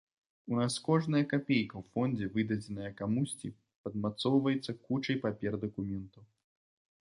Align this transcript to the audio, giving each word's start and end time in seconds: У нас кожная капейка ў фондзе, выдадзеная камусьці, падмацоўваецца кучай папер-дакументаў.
У 0.53 0.55
нас 0.59 0.77
кожная 0.87 1.21
капейка 1.33 1.75
ў 1.81 1.83
фондзе, 1.97 2.31
выдадзеная 2.39 2.91
камусьці, 3.03 3.53
падмацоўваецца 3.87 4.79
кучай 4.91 5.15
папер-дакументаў. 5.27 6.23